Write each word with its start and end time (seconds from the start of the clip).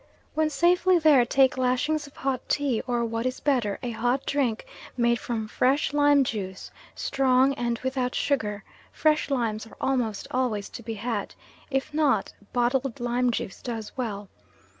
When 0.33 0.49
safely 0.49 0.97
there 0.97 1.23
take 1.27 1.59
lashings 1.59 2.07
of 2.07 2.15
hot 2.15 2.41
tea 2.49 2.81
or, 2.87 3.05
what 3.05 3.27
is 3.27 3.39
better, 3.39 3.77
a 3.83 3.91
hot 3.91 4.25
drink 4.25 4.65
made 4.97 5.19
from 5.19 5.47
fresh 5.47 5.93
lime 5.93 6.23
juice, 6.23 6.71
strong 6.95 7.53
and 7.53 7.77
without 7.83 8.15
sugar 8.15 8.63
fresh 8.91 9.29
limes 9.29 9.67
are 9.67 9.77
almost 9.79 10.27
always 10.31 10.69
to 10.69 10.81
be 10.81 10.95
had 10.95 11.35
if 11.69 11.93
not, 11.93 12.33
bottled 12.51 12.99
lime 12.99 13.29
juice 13.29 13.61
does 13.61 13.91
well. 13.95 14.27